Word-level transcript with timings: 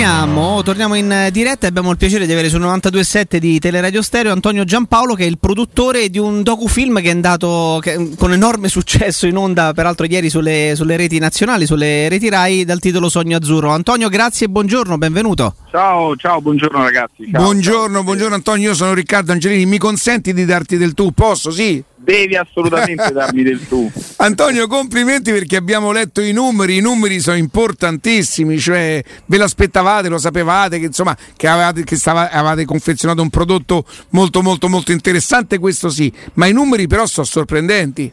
Torniamo, 0.00 0.62
torniamo 0.62 0.94
in 0.94 1.28
diretta 1.30 1.66
e 1.66 1.68
abbiamo 1.68 1.90
il 1.90 1.98
piacere 1.98 2.24
di 2.24 2.32
avere 2.32 2.48
sul 2.48 2.62
92.7 2.62 3.36
di 3.36 3.58
Teleradio 3.58 4.00
Stereo 4.00 4.32
Antonio 4.32 4.64
Giampaolo 4.64 5.12
che 5.12 5.24
è 5.24 5.26
il 5.26 5.38
produttore 5.38 6.08
di 6.08 6.18
un 6.18 6.42
docufilm 6.42 7.02
che 7.02 7.08
è 7.08 7.10
andato 7.10 7.80
che, 7.82 8.12
con 8.16 8.32
enorme 8.32 8.68
successo 8.72 9.26
in 9.26 9.36
onda 9.36 9.74
peraltro 9.74 10.06
ieri 10.06 10.30
sulle, 10.30 10.72
sulle, 10.74 10.96
reti 10.96 11.18
nazionali, 11.18 11.66
sulle 11.66 12.08
reti 12.08 12.30
RAI 12.30 12.64
dal 12.64 12.78
titolo 12.78 13.10
Sogno 13.10 13.36
Azzurro. 13.36 13.72
Antonio 13.72 14.08
grazie 14.08 14.46
e 14.46 14.48
buongiorno, 14.48 14.96
benvenuto. 14.96 15.56
Ciao, 15.70 16.16
ciao, 16.16 16.40
buongiorno 16.40 16.82
ragazzi. 16.82 17.28
Ciao, 17.30 17.42
buongiorno, 17.42 18.02
buongiorno 18.02 18.34
Antonio, 18.34 18.70
io 18.70 18.74
sono 18.74 18.92
Riccardo 18.92 19.30
Angelini, 19.30 19.66
mi 19.66 19.78
consenti 19.78 20.32
di 20.32 20.44
darti 20.44 20.76
del 20.76 20.94
tu? 20.94 21.12
Posso? 21.12 21.50
Sì? 21.50 21.82
devi 22.02 22.34
assolutamente 22.34 23.10
darmi 23.12 23.42
del 23.42 23.66
tu. 23.68 23.90
Antonio, 24.16 24.66
complimenti 24.66 25.30
perché 25.30 25.56
abbiamo 25.56 25.92
letto 25.92 26.20
i 26.20 26.32
numeri, 26.32 26.76
i 26.76 26.80
numeri 26.80 27.20
sono 27.20 27.36
importantissimi, 27.36 28.58
cioè 28.58 29.02
ve 29.26 29.36
l'aspettavate, 29.36 30.08
lo 30.08 30.18
sapevate 30.18 30.78
che 30.78 30.86
insomma 30.86 31.16
che, 31.36 31.46
avevate, 31.46 31.84
che 31.84 31.96
stava, 31.96 32.30
avevate 32.30 32.64
confezionato 32.64 33.22
un 33.22 33.30
prodotto 33.30 33.84
molto 34.10 34.42
molto 34.42 34.68
molto 34.68 34.92
interessante, 34.92 35.58
questo 35.58 35.88
sì, 35.88 36.12
ma 36.34 36.46
i 36.46 36.52
numeri 36.52 36.86
però 36.86 37.06
sono 37.06 37.26
sorprendenti. 37.26 38.12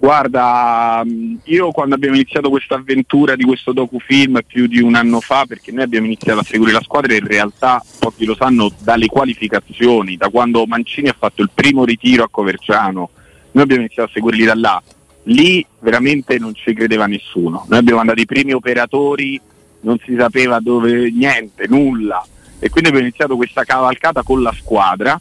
Guarda, 0.00 1.04
io 1.44 1.70
quando 1.72 1.96
abbiamo 1.96 2.14
iniziato 2.14 2.50
questa 2.50 2.76
avventura 2.76 3.34
di 3.34 3.42
questo 3.42 3.72
docufilm 3.72 4.40
più 4.46 4.68
di 4.68 4.80
un 4.80 4.94
anno 4.94 5.18
fa, 5.20 5.44
perché 5.44 5.72
noi 5.72 5.82
abbiamo 5.82 6.06
iniziato 6.06 6.38
a 6.38 6.44
seguire 6.44 6.72
la 6.72 6.82
squadra 6.82 7.14
in 7.14 7.26
realtà, 7.26 7.82
pochi 7.98 8.24
lo 8.24 8.36
sanno, 8.36 8.70
dalle 8.78 9.06
qualificazioni, 9.06 10.16
da 10.16 10.28
quando 10.28 10.64
Mancini 10.66 11.08
ha 11.08 11.16
fatto 11.18 11.42
il 11.42 11.50
primo 11.52 11.84
ritiro 11.84 12.22
a 12.22 12.28
Coverciano, 12.30 13.10
noi 13.50 13.62
abbiamo 13.62 13.82
iniziato 13.82 14.08
a 14.08 14.12
seguirli 14.12 14.44
da 14.44 14.54
là. 14.54 14.82
Lì 15.24 15.66
veramente 15.80 16.38
non 16.38 16.54
ci 16.54 16.72
credeva 16.74 17.06
nessuno. 17.06 17.66
Noi 17.68 17.80
abbiamo 17.80 17.98
mandato 17.98 18.20
i 18.20 18.26
primi 18.26 18.52
operatori, 18.52 19.38
non 19.80 19.98
si 20.04 20.14
sapeva 20.16 20.60
dove, 20.60 21.10
niente, 21.10 21.66
nulla. 21.66 22.24
E 22.60 22.68
quindi 22.68 22.90
abbiamo 22.90 23.06
iniziato 23.06 23.34
questa 23.34 23.64
cavalcata 23.64 24.22
con 24.22 24.42
la 24.42 24.54
squadra 24.56 25.20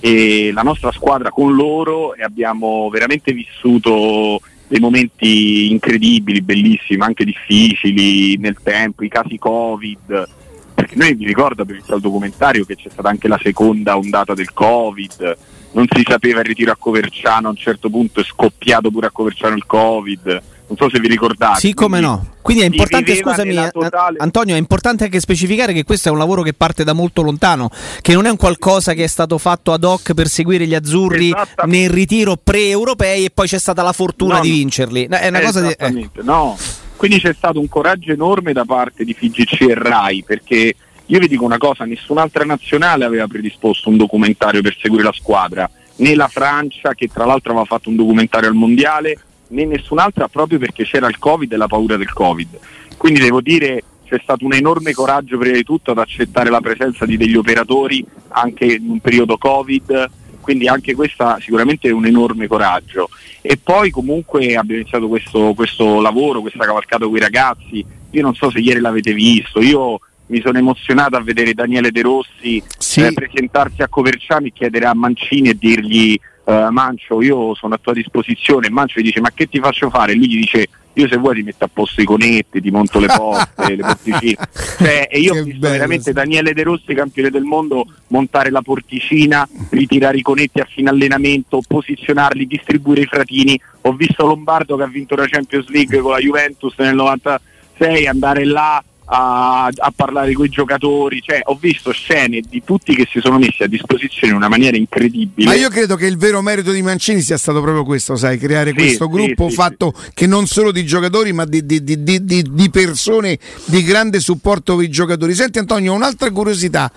e 0.00 0.50
la 0.52 0.62
nostra 0.62 0.92
squadra 0.92 1.30
con 1.30 1.54
loro 1.54 2.14
e 2.14 2.22
abbiamo 2.22 2.88
veramente 2.88 3.32
vissuto 3.32 4.40
dei 4.66 4.80
momenti 4.80 5.70
incredibili, 5.70 6.42
bellissimi, 6.42 7.02
anche 7.02 7.24
difficili 7.24 8.36
nel 8.36 8.58
tempo, 8.62 9.04
i 9.04 9.08
casi 9.08 9.38
Covid. 9.38 10.28
Perché 10.74 10.94
noi 10.94 11.14
vi 11.14 11.26
ricordo 11.26 11.62
abbiamo 11.62 11.80
visto 11.80 11.96
il 11.96 12.02
documentario 12.02 12.64
che 12.64 12.76
c'è 12.76 12.90
stata 12.90 13.08
anche 13.08 13.26
la 13.26 13.40
seconda 13.42 13.96
ondata 13.96 14.34
del 14.34 14.52
Covid, 14.52 15.36
non 15.72 15.86
si 15.90 16.04
sapeva 16.06 16.40
il 16.40 16.46
ritiro 16.46 16.70
a 16.70 16.76
Coverciano, 16.76 17.48
a 17.48 17.50
un 17.50 17.56
certo 17.56 17.90
punto 17.90 18.20
è 18.20 18.24
scoppiato 18.24 18.90
pure 18.90 19.08
a 19.08 19.10
Coverciano 19.10 19.56
il 19.56 19.66
Covid 19.66 20.42
non 20.68 20.76
so 20.76 20.90
se 20.90 21.00
vi 21.00 21.08
ricordate. 21.08 21.60
Sì, 21.60 21.74
come 21.74 22.00
no. 22.00 22.34
Quindi 22.42 22.62
è 22.62 22.66
importante, 22.66 23.14
scusami, 23.16 23.54
totale... 23.72 24.18
Antonio, 24.20 24.54
è 24.54 24.58
importante 24.58 25.04
anche 25.04 25.20
specificare 25.20 25.72
che 25.72 25.84
questo 25.84 26.08
è 26.08 26.12
un 26.12 26.18
lavoro 26.18 26.42
che 26.42 26.52
parte 26.52 26.84
da 26.84 26.92
molto 26.92 27.22
lontano, 27.22 27.70
che 28.00 28.12
non 28.12 28.26
è 28.26 28.30
un 28.30 28.36
qualcosa 28.36 28.92
che 28.92 29.04
è 29.04 29.06
stato 29.06 29.38
fatto 29.38 29.72
ad 29.72 29.84
hoc 29.84 30.14
per 30.14 30.28
seguire 30.28 30.66
gli 30.66 30.74
azzurri 30.74 31.32
nel 31.66 31.90
ritiro 31.90 32.36
pre-europei 32.36 33.24
e 33.24 33.30
poi 33.30 33.46
c'è 33.46 33.58
stata 33.58 33.82
la 33.82 33.92
fortuna 33.92 34.36
no, 34.36 34.40
di 34.40 34.50
vincerli. 34.50 35.08
È 35.08 35.28
una 35.28 35.40
cosa 35.40 35.60
di... 35.62 35.74
eh. 35.76 36.10
no. 36.22 36.56
Quindi 36.96 37.20
c'è 37.20 37.32
stato 37.32 37.60
un 37.60 37.68
coraggio 37.68 38.12
enorme 38.12 38.52
da 38.52 38.64
parte 38.64 39.04
di 39.04 39.14
FIGC 39.14 39.60
e 39.60 39.74
RAI, 39.74 40.24
perché 40.26 40.74
io 41.06 41.18
vi 41.18 41.28
dico 41.28 41.44
una 41.44 41.58
cosa, 41.58 41.84
nessun'altra 41.84 42.44
nazionale 42.44 43.04
aveva 43.04 43.26
predisposto 43.26 43.88
un 43.88 43.96
documentario 43.96 44.62
per 44.62 44.76
seguire 44.80 45.04
la 45.04 45.12
squadra, 45.12 45.70
né 45.96 46.14
la 46.14 46.28
Francia, 46.28 46.94
che 46.94 47.08
tra 47.08 47.24
l'altro 47.24 47.52
aveva 47.52 47.66
fatto 47.66 47.88
un 47.88 47.96
documentario 47.96 48.48
al 48.48 48.54
mondiale, 48.54 49.16
né 49.48 49.64
nessun'altra 49.64 50.28
proprio 50.28 50.58
perché 50.58 50.84
c'era 50.84 51.08
il 51.08 51.18
Covid 51.18 51.52
e 51.52 51.56
la 51.56 51.66
paura 51.66 51.96
del 51.96 52.12
Covid. 52.12 52.58
Quindi 52.96 53.20
devo 53.20 53.40
dire 53.40 53.82
c'è 54.04 54.18
stato 54.22 54.44
un 54.44 54.54
enorme 54.54 54.92
coraggio 54.92 55.36
prima 55.36 55.56
di 55.56 55.64
tutto 55.64 55.90
ad 55.90 55.98
accettare 55.98 56.48
la 56.48 56.60
presenza 56.60 57.04
di 57.04 57.16
degli 57.16 57.36
operatori 57.36 58.04
anche 58.28 58.64
in 58.64 58.88
un 58.88 59.00
periodo 59.00 59.36
Covid, 59.36 60.10
quindi 60.40 60.66
anche 60.66 60.94
questo 60.94 61.36
sicuramente 61.40 61.88
è 61.88 61.92
un 61.92 62.06
enorme 62.06 62.46
coraggio. 62.46 63.10
E 63.42 63.58
poi 63.62 63.90
comunque 63.90 64.56
abbiamo 64.56 64.80
iniziato 64.80 65.08
questo, 65.08 65.52
questo 65.54 66.00
lavoro, 66.00 66.40
questa 66.40 66.64
cavalcata 66.64 67.04
con 67.04 67.16
i 67.16 67.20
ragazzi, 67.20 67.84
io 68.10 68.22
non 68.22 68.34
so 68.34 68.50
se 68.50 68.58
ieri 68.60 68.80
l'avete 68.80 69.12
visto, 69.12 69.60
io 69.60 70.00
mi 70.28 70.40
sono 70.40 70.58
emozionato 70.58 71.16
a 71.16 71.22
vedere 71.22 71.54
Daniele 71.54 71.90
De 71.90 72.02
Rossi 72.02 72.62
sì. 72.78 73.02
eh, 73.02 73.12
presentarsi 73.12 73.82
a 73.82 73.88
Coverciano 73.88 74.46
e 74.46 74.52
chiedere 74.52 74.86
a 74.86 74.94
Mancini 74.94 75.50
e 75.50 75.58
dirgli 75.58 76.18
uh, 76.48 76.70
Mancio 76.70 77.20
io 77.20 77.54
sono 77.54 77.74
a 77.74 77.78
tua 77.80 77.92
disposizione, 77.92 78.70
Mancio 78.70 79.00
gli 79.00 79.04
dice 79.04 79.20
ma 79.20 79.30
che 79.32 79.48
ti 79.48 79.60
faccio 79.60 79.90
fare? 79.90 80.12
E 80.12 80.14
lui 80.16 80.28
gli 80.28 80.38
dice 80.38 80.68
io 80.94 81.06
se 81.06 81.16
vuoi 81.16 81.36
ti 81.36 81.42
metto 81.42 81.64
a 81.64 81.70
posto 81.72 82.00
i 82.00 82.04
conetti, 82.04 82.60
ti 82.60 82.70
monto 82.70 82.98
le 82.98 83.06
porte, 83.06 83.76
le 83.76 83.82
porticine. 83.82 84.36
Cioè, 84.78 85.08
e 85.10 85.18
io 85.20 85.32
che 85.32 85.38
ho 85.38 85.44
visto 85.44 85.60
bello, 85.60 85.72
veramente 85.72 86.04
sì. 86.04 86.12
Daniele 86.12 86.52
De 86.52 86.62
Rossi, 86.64 86.94
campione 86.94 87.30
del 87.30 87.44
mondo, 87.44 87.86
montare 88.08 88.50
la 88.50 88.62
porticina, 88.62 89.48
ritirare 89.70 90.16
i 90.16 90.22
conetti 90.22 90.60
a 90.60 90.66
fine 90.68 90.90
allenamento, 90.90 91.60
posizionarli, 91.66 92.46
distribuire 92.46 93.02
i 93.02 93.06
fratini. 93.06 93.60
Ho 93.82 93.92
visto 93.92 94.26
Lombardo 94.26 94.76
che 94.76 94.82
ha 94.82 94.88
vinto 94.88 95.14
la 95.14 95.26
Champions 95.26 95.68
League 95.68 95.98
con 96.00 96.12
la 96.12 96.18
Juventus 96.18 96.74
nel 96.78 96.94
96, 96.94 98.06
andare 98.06 98.44
là 98.44 98.82
a, 99.10 99.66
a 99.74 99.92
parlare 99.94 100.32
con 100.32 100.44
i 100.44 100.48
giocatori, 100.50 101.22
cioè, 101.22 101.40
ho 101.44 101.56
visto 101.58 101.92
scene 101.92 102.42
di 102.46 102.62
tutti 102.62 102.94
che 102.94 103.06
si 103.10 103.20
sono 103.20 103.38
messi 103.38 103.62
a 103.62 103.66
disposizione 103.66 104.32
in 104.32 104.38
una 104.38 104.48
maniera 104.48 104.76
incredibile. 104.76 105.48
Ma 105.48 105.54
io 105.54 105.70
credo 105.70 105.96
che 105.96 106.06
il 106.06 106.18
vero 106.18 106.42
merito 106.42 106.72
di 106.72 106.82
Mancini 106.82 107.22
sia 107.22 107.38
stato 107.38 107.62
proprio 107.62 107.84
questo, 107.84 108.16
sai, 108.16 108.36
creare 108.36 108.70
sì, 108.70 108.76
questo 108.76 109.08
gruppo 109.08 109.48
sì, 109.48 109.54
fatto 109.54 109.94
sì, 109.96 110.10
che 110.12 110.26
non 110.26 110.46
solo 110.46 110.72
di 110.72 110.84
giocatori 110.84 111.32
ma 111.32 111.46
di, 111.46 111.64
di, 111.64 111.82
di, 111.82 112.22
di, 112.22 112.70
persone 112.70 113.38
di 113.64 113.82
grande 113.82 114.20
supporto 114.20 114.76
per 114.76 114.84
i 114.84 114.90
giocatori. 114.90 115.32
Senti 115.32 115.58
Antonio, 115.58 115.94
un'altra 115.94 116.30
curiosità, 116.30 116.92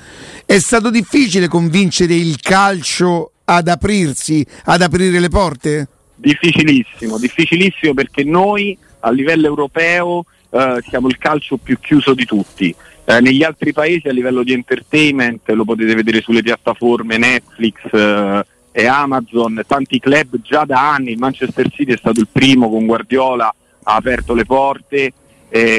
è 0.45 0.59
stato 0.59 0.89
difficile 0.89 1.47
convincere 1.47 2.13
il 2.13 2.41
calcio 2.41 3.31
ad 3.45 3.69
aprirsi, 3.69 4.45
ad 4.65 4.81
aprire 4.81 5.19
le 5.19 5.29
porte? 5.29 5.87
Difficilissimo, 6.15 7.17
difficilissimo 7.17 7.93
perché 7.93 8.23
noi 8.23 8.77
a 8.99 9.11
livello 9.11 9.47
europeo 9.47 10.25
eh, 10.51 10.83
siamo 10.87 11.07
il 11.07 11.17
calcio 11.17 11.57
più 11.57 11.79
chiuso 11.79 12.13
di 12.13 12.25
tutti. 12.25 12.75
Eh, 13.05 13.19
negli 13.21 13.43
altri 13.43 13.73
paesi 13.73 14.07
a 14.07 14.11
livello 14.11 14.43
di 14.43 14.53
entertainment 14.53 15.49
lo 15.49 15.65
potete 15.65 15.95
vedere 15.95 16.21
sulle 16.21 16.41
piattaforme 16.43 17.17
Netflix 17.17 17.77
eh, 17.91 18.45
e 18.71 18.85
Amazon, 18.85 19.63
tanti 19.65 19.99
club 19.99 20.41
già 20.41 20.65
da 20.65 20.93
anni, 20.93 21.11
il 21.11 21.17
Manchester 21.17 21.69
City 21.69 21.93
è 21.93 21.97
stato 21.97 22.19
il 22.19 22.27
primo 22.31 22.69
con 22.69 22.85
Guardiola, 22.85 23.53
ha 23.83 23.95
aperto 23.95 24.33
le 24.33 24.45
porte, 24.45 25.13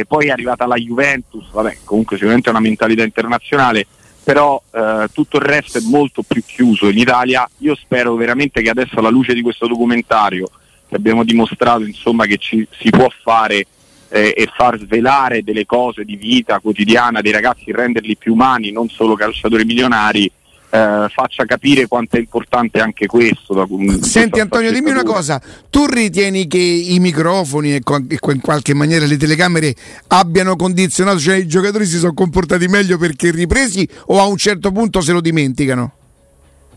poi 0.07 0.27
è 0.27 0.31
arrivata 0.31 0.67
la 0.67 0.77
Juventus, 0.77 1.51
vabbè 1.51 1.79
comunque 1.85 2.17
sicuramente 2.17 2.49
è 2.49 2.53
una 2.53 2.61
mentalità 2.61 3.03
internazionale, 3.03 3.87
però 4.23 4.63
eh, 4.71 5.07
tutto 5.13 5.39
il 5.39 5.43
resto 5.43 5.79
è 5.79 5.83
molto 5.85 6.23
più 6.23 6.43
chiuso 6.45 6.89
in 6.89 6.99
Italia. 6.99 7.49
Io 7.59 7.75
spero 7.75 8.15
veramente 8.15 8.63
che 8.63 8.71
adesso 8.71 8.99
alla 8.99 9.09
luce 9.09 9.35
di 9.35 9.43
questo 9.43 9.67
documentario 9.67 10.49
che 10.89 10.97
abbiamo 10.97 11.25
dimostrato 11.25 11.85
insomma, 11.85 12.27
che 12.27 12.37
ci, 12.37 12.67
si 12.71 12.91
può 12.91 13.11
fare 13.23 13.67
eh, 14.13 14.35
e 14.37 14.49
far 14.55 14.79
svelare 14.79 15.43
delle 15.43 15.65
cose 15.65 16.05
di 16.05 16.17
vita 16.17 16.61
quotidiana 16.61 17.23
dei 17.23 17.33
ragazzi, 17.33 17.73
renderli 17.73 18.17
più 18.17 18.35
umani, 18.35 18.71
non 18.71 18.91
solo 18.91 19.15
calciatori 19.15 19.65
milionari, 19.65 20.31
eh, 20.69 21.07
faccia 21.09 21.47
capire 21.47 21.87
quanto 21.87 22.17
è 22.17 22.19
importante 22.19 22.79
anche 22.81 23.07
questo. 23.07 23.55
Da, 23.55 23.67
Senti 24.03 24.39
Antonio, 24.39 24.71
dimmi 24.71 24.91
una 24.91 25.03
cosa, 25.03 25.41
tu 25.71 25.87
ritieni 25.87 26.47
che 26.47 26.59
i 26.59 26.99
microfoni 26.99 27.75
e 27.75 27.81
in 27.83 28.41
qualche 28.43 28.75
maniera 28.75 29.07
le 29.07 29.17
telecamere 29.17 29.75
abbiano 30.09 30.57
condizionato, 30.57 31.19
cioè 31.19 31.37
i 31.37 31.47
giocatori 31.47 31.87
si 31.87 31.97
sono 31.97 32.13
comportati 32.13 32.67
meglio 32.69 32.99
perché 32.99 33.31
ripresi 33.31 33.89
o 34.07 34.21
a 34.21 34.27
un 34.27 34.37
certo 34.37 34.73
punto 34.73 35.01
se 35.01 35.13
lo 35.13 35.23
dimenticano? 35.23 35.93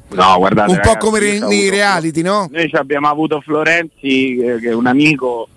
No, 0.07 0.37
guardate, 0.37 0.69
un 0.69 0.77
ragazzi, 0.77 0.97
po' 0.97 1.05
come 1.05 1.39
nei 1.39 1.69
reality, 1.69 2.21
no? 2.21 2.47
Noi 2.49 2.69
abbiamo 2.73 3.09
avuto 3.09 3.41
Florenzi, 3.41 4.37
eh, 4.37 4.59
che 4.59 4.69
è 4.69 4.73
un 4.73 4.85
amico 4.85 5.49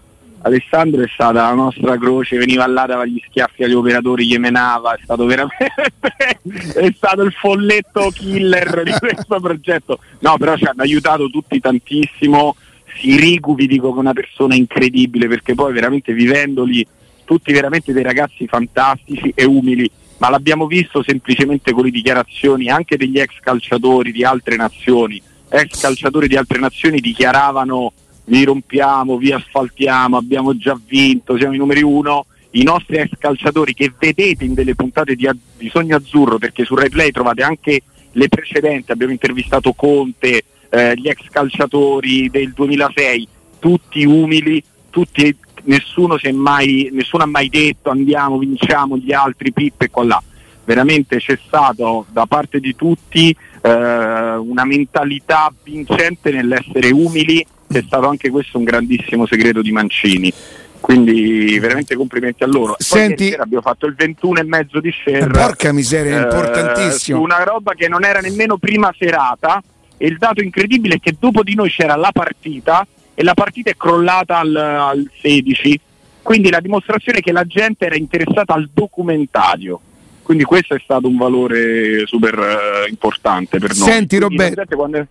Alessandro 0.42 1.02
è 1.02 1.08
stata 1.12 1.42
la 1.42 1.54
nostra 1.54 1.98
croce, 1.98 2.38
veniva 2.38 2.66
là, 2.66 2.86
dava 2.86 3.04
gli 3.04 3.20
schiaffi 3.26 3.64
agli 3.64 3.72
operatori, 3.72 4.26
gli 4.26 4.36
menava, 4.36 4.94
è 4.94 5.00
stato 5.02 5.24
veramente 5.26 5.72
è 6.74 6.92
stato 6.96 7.22
il 7.22 7.32
folletto 7.32 8.10
killer 8.10 8.82
di 8.84 8.92
questo 8.98 9.40
progetto. 9.40 9.98
No, 10.20 10.36
però 10.38 10.56
ci 10.56 10.64
hanno 10.64 10.82
aiutato 10.82 11.28
tutti 11.28 11.58
tantissimo. 11.60 12.54
Sirigu 12.98 13.54
vi 13.54 13.66
dico 13.66 13.90
che 13.90 13.96
è 13.96 14.00
una 14.00 14.12
persona 14.12 14.54
incredibile 14.54 15.28
perché 15.28 15.54
poi 15.54 15.72
veramente 15.72 16.12
vivendoli 16.12 16.86
tutti 17.24 17.52
veramente 17.52 17.92
dei 17.92 18.02
ragazzi 18.02 18.46
fantastici 18.46 19.32
e 19.34 19.44
umili, 19.44 19.90
ma 20.16 20.30
l'abbiamo 20.30 20.66
visto 20.66 21.02
semplicemente 21.02 21.72
con 21.72 21.84
le 21.84 21.90
dichiarazioni 21.90 22.70
anche 22.70 22.96
degli 22.96 23.18
ex 23.18 23.38
calciatori 23.40 24.12
di 24.12 24.24
altre 24.24 24.56
nazioni. 24.56 25.20
Ex 25.50 25.80
calciatori 25.80 26.26
di 26.26 26.36
altre 26.36 26.58
nazioni 26.58 27.00
dichiaravano 27.00 27.92
vi 28.28 28.44
rompiamo, 28.44 29.16
vi 29.16 29.32
asfaltiamo, 29.32 30.16
abbiamo 30.16 30.56
già 30.56 30.78
vinto, 30.86 31.36
siamo 31.36 31.54
i 31.54 31.58
numeri 31.58 31.82
uno. 31.82 32.26
I 32.52 32.62
nostri 32.62 32.96
ex 32.96 33.10
calciatori 33.18 33.74
che 33.74 33.92
vedete 33.98 34.44
in 34.44 34.54
delle 34.54 34.74
puntate 34.74 35.14
di, 35.14 35.28
di 35.58 35.68
Sogno 35.68 35.96
Azzurro, 35.96 36.38
perché 36.38 36.64
su 36.64 36.74
RaiPlay 36.74 37.10
trovate 37.10 37.42
anche 37.42 37.82
le 38.12 38.28
precedenti, 38.28 38.90
abbiamo 38.90 39.12
intervistato 39.12 39.74
Conte, 39.74 40.42
eh, 40.70 40.94
gli 40.96 41.08
ex 41.08 41.28
calciatori 41.30 42.30
del 42.30 42.52
2006, 42.52 43.28
tutti 43.58 44.04
umili, 44.04 44.62
tutti 44.88 45.36
nessuno, 45.64 46.16
mai, 46.32 46.88
nessuno 46.92 47.24
ha 47.24 47.26
mai 47.26 47.48
detto 47.48 47.90
andiamo, 47.90 48.38
vinciamo 48.38 48.96
gli 48.96 49.12
altri, 49.12 49.52
pippe 49.52 49.90
qua 49.90 50.04
là. 50.04 50.22
Veramente 50.64 51.18
c'è 51.18 51.38
stato 51.46 52.06
da 52.10 52.26
parte 52.26 52.60
di 52.60 52.74
tutti 52.74 53.34
eh, 53.62 53.70
una 53.70 54.64
mentalità 54.64 55.52
vincente 55.62 56.30
nell'essere 56.30 56.90
umili, 56.90 57.44
è 57.70 57.82
stato 57.86 58.08
anche 58.08 58.30
questo 58.30 58.58
un 58.58 58.64
grandissimo 58.64 59.26
segreto 59.26 59.62
di 59.62 59.72
Mancini 59.72 60.32
quindi 60.80 61.58
veramente 61.58 61.96
complimenti 61.96 62.44
a 62.44 62.46
loro. 62.46 62.76
Senti, 62.78 63.32
abbiamo 63.32 63.62
fatto 63.62 63.86
il 63.86 63.94
21 63.94 64.40
e 64.40 64.44
mezzo 64.44 64.80
di. 64.80 64.94
Eh, 65.04 65.26
porca 65.26 65.72
miseria, 65.72 66.18
è 66.18 66.22
importantissimo. 66.22 67.18
Eh, 67.18 67.22
una 67.22 67.42
roba 67.42 67.74
che 67.74 67.88
non 67.88 68.04
era 68.04 68.20
nemmeno 68.20 68.58
prima 68.58 68.94
serata 68.96 69.62
e 69.96 70.06
il 70.06 70.16
dato 70.16 70.42
incredibile 70.42 70.94
è 70.94 71.00
che 71.00 71.16
dopo 71.18 71.42
di 71.42 71.54
noi 71.54 71.68
c'era 71.68 71.96
la 71.96 72.10
partita 72.12 72.86
e 73.14 73.22
la 73.24 73.34
partita 73.34 73.70
è 73.70 73.76
crollata 73.76 74.38
al, 74.38 74.54
al 74.54 75.10
16. 75.20 75.80
Quindi 76.22 76.50
la 76.50 76.60
dimostrazione 76.60 77.20
che 77.20 77.32
la 77.32 77.44
gente 77.44 77.86
era 77.86 77.96
interessata 77.96 78.54
al 78.54 78.70
documentario. 78.72 79.80
Quindi 80.22 80.44
questo 80.44 80.74
è 80.74 80.80
stato 80.84 81.08
un 81.08 81.16
valore 81.16 82.06
super 82.06 82.38
uh, 82.38 82.88
importante 82.88 83.58
per 83.58 83.74
noi. 83.74 83.88
Senti 83.88 84.18
Roberto. 84.18 84.76
Quando... 84.76 85.06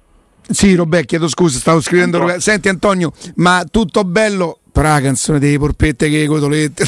Sì, 0.50 0.76
Roberto, 0.76 1.08
chiedo 1.08 1.28
scusa, 1.28 1.60
stavo 1.60 1.82
scrivendo. 1.82 2.18
Antonio. 2.20 2.40
Senti 2.40 2.70
Antonio, 2.70 3.12
ma 3.36 3.66
tutto 3.70 4.04
bello, 4.04 4.60
però 4.72 4.90
la 4.90 5.02
canzone 5.02 5.40
delle 5.40 5.58
porpette 5.58 6.08
che 6.08 6.26
cotolette. 6.28 6.88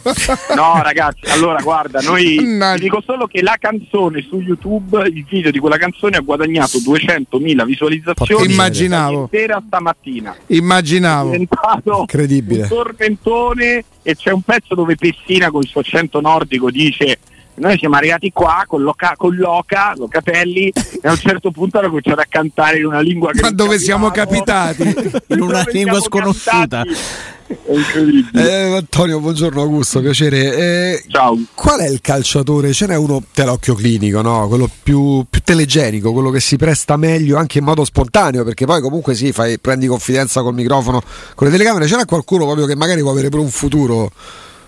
no, 0.54 0.80
ragazzi, 0.82 1.26
allora 1.30 1.60
guarda, 1.60 2.00
noi 2.00 2.38
no. 2.56 2.76
dico 2.76 3.02
solo 3.04 3.26
che 3.26 3.42
la 3.42 3.56
canzone 3.58 4.24
su 4.26 4.38
YouTube, 4.38 5.06
il 5.08 5.24
video 5.28 5.50
di 5.50 5.58
quella 5.58 5.76
canzone 5.76 6.16
ha 6.16 6.20
guadagnato 6.20 6.78
200.000 6.78 7.64
visualizzazioni 7.64 8.52
immaginavo 8.52 9.22
intera 9.22 9.62
stamattina. 9.66 10.36
Immaginavo. 10.46 11.28
È 11.28 11.32
diventato 11.32 11.98
incredibile. 12.00 12.62
Un 12.62 12.68
tormentone 12.68 13.84
e 14.02 14.14
c'è 14.14 14.30
un 14.30 14.42
pezzo 14.42 14.74
dove 14.74 14.94
Pessina 14.94 15.50
con 15.50 15.62
il 15.62 15.68
suo 15.68 15.80
accento 15.80 16.20
nordico 16.20 16.70
dice 16.70 17.18
noi 17.56 17.78
siamo 17.78 17.96
arrivati 17.96 18.30
qua 18.32 18.64
con 18.66 18.82
Loca, 18.82 19.14
con 19.16 19.34
Loca 19.36 19.94
Locatelli 19.96 20.72
e 21.00 21.08
a 21.08 21.12
un 21.12 21.18
certo 21.18 21.50
punto 21.50 21.78
hanno 21.78 21.88
cominciato 21.88 22.20
a 22.20 22.26
cantare 22.28 22.78
in 22.78 22.86
una 22.86 23.00
lingua 23.00 23.30
che 23.32 23.40
ma 23.40 23.50
dove 23.50 23.78
siamo 23.78 24.10
capitati? 24.10 24.82
In 25.28 25.40
una 25.40 25.64
lingua 25.70 26.00
sconosciuta 26.00 26.84
eh, 27.46 28.76
Antonio 28.76 29.20
buongiorno 29.20 29.60
Augusto 29.60 30.00
piacere. 30.00 30.56
Eh, 30.56 31.04
ciao. 31.08 31.38
qual 31.54 31.80
è 31.80 31.88
il 31.88 32.00
calciatore? 32.00 32.72
Ce 32.72 32.86
n'è 32.86 32.96
uno 32.96 33.22
telocchio 33.32 33.74
clinico 33.74 34.22
no? 34.22 34.48
quello 34.48 34.68
più, 34.82 35.24
più, 35.28 35.40
telegenico 35.42 36.12
quello 36.12 36.30
che 36.30 36.40
si 36.40 36.56
presta 36.56 36.96
meglio 36.96 37.36
anche 37.36 37.58
in 37.58 37.64
modo 37.64 37.84
spontaneo 37.84 38.44
perché 38.44 38.64
poi 38.64 38.80
comunque 38.80 39.14
sì 39.14 39.32
fai, 39.32 39.58
prendi 39.58 39.86
confidenza 39.86 40.42
col 40.42 40.54
microfono 40.54 41.02
con 41.34 41.46
le 41.46 41.52
telecamere. 41.52 41.86
Ce 41.86 41.96
n'è 41.96 42.04
qualcuno 42.06 42.44
proprio 42.44 42.66
che 42.66 42.76
magari 42.76 43.00
può 43.02 43.10
avere 43.10 43.28
pure 43.28 43.42
un 43.42 43.50
futuro 43.50 44.10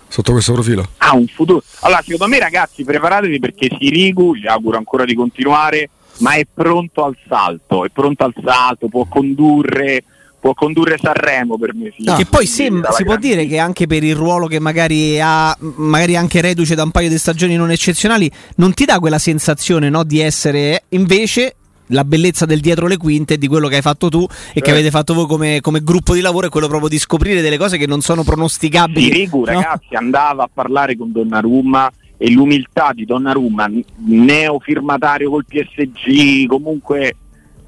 sotto 0.07 0.31
questo 0.31 0.53
profilo? 0.53 0.87
Ha 0.97 1.15
un 1.15 1.27
futuro. 1.27 1.63
Allora, 1.81 2.01
secondo 2.01 2.27
me, 2.27 2.39
ragazzi, 2.39 2.83
preparatevi 2.83 3.39
perché 3.39 3.69
Sirigu, 3.77 4.35
gli 4.35 4.47
auguro 4.47 4.77
ancora 4.77 5.05
di 5.05 5.15
continuare, 5.15 5.89
ma 6.19 6.33
è 6.33 6.45
pronto 6.51 7.03
al 7.03 7.17
salto, 7.27 7.85
è 7.85 7.89
pronto 7.89 8.23
al 8.23 8.33
salto, 8.43 8.87
può 8.87 9.05
condurre 9.05 10.03
può 10.39 10.53
condurre 10.53 10.97
Sanremo 11.01 11.57
per 11.57 11.73
me. 11.73 11.91
Sì. 11.95 12.03
No. 12.03 12.15
Che 12.15 12.25
poi 12.25 12.45
sembra, 12.45 12.91
si 12.91 13.03
può 13.03 13.17
dire 13.17 13.45
che 13.47 13.57
anche 13.57 13.87
per 13.87 14.03
il 14.03 14.15
ruolo 14.15 14.47
che 14.47 14.59
magari 14.59 15.19
ha, 15.19 15.55
magari 15.59 16.15
anche 16.15 16.41
reduce 16.41 16.75
da 16.75 16.83
un 16.83 16.91
paio 16.91 17.09
di 17.09 17.17
stagioni 17.17 17.55
non 17.55 17.71
eccezionali, 17.71 18.31
non 18.55 18.73
ti 18.73 18.85
dà 18.85 18.99
quella 18.99 19.19
sensazione 19.19 19.89
no, 19.89 20.03
di 20.03 20.19
essere 20.19 20.83
invece 20.89 21.55
la 21.87 22.03
bellezza 22.03 22.45
del 22.45 22.59
dietro 22.59 22.87
le 22.87 22.97
quinte 22.97 23.37
di 23.37 23.47
quello 23.47 23.67
che 23.67 23.75
hai 23.75 23.81
fatto 23.81 24.09
tu 24.09 24.25
e 24.53 24.59
eh. 24.59 24.61
che 24.61 24.71
avete 24.71 24.89
fatto 24.89 25.13
voi 25.13 25.27
come, 25.27 25.61
come, 25.61 25.81
gruppo 25.81 26.13
di 26.13 26.21
lavoro 26.21 26.47
è 26.47 26.49
quello 26.49 26.67
proprio 26.67 26.89
di 26.89 26.97
scoprire 26.97 27.41
delle 27.41 27.57
cose 27.57 27.77
che 27.77 27.87
non 27.87 28.01
sono 28.01 28.23
pronosticabili. 28.23 29.05
Sirigu, 29.05 29.39
no? 29.39 29.45
ragazzi, 29.45 29.95
andava 29.95 30.43
a 30.43 30.49
parlare 30.51 30.97
con 30.97 31.11
Donnarumma 31.11 31.91
e 32.17 32.31
l'umiltà 32.31 32.91
di 32.93 33.05
Donnarumma, 33.05 33.69
neofirmatario 34.05 35.29
col 35.29 35.45
PSG, 35.45 36.47
comunque 36.47 37.15